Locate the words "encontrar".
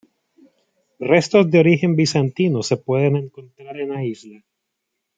3.17-3.79